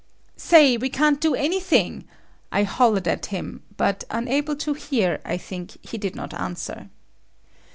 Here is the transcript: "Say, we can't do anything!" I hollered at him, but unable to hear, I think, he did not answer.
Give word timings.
"Say, 0.35 0.77
we 0.77 0.89
can't 0.89 1.21
do 1.21 1.35
anything!" 1.35 2.05
I 2.51 2.63
hollered 2.63 3.07
at 3.07 3.27
him, 3.27 3.61
but 3.77 4.03
unable 4.09 4.55
to 4.55 4.73
hear, 4.73 5.21
I 5.23 5.37
think, 5.37 5.77
he 5.85 5.99
did 5.99 6.15
not 6.15 6.33
answer. 6.33 6.89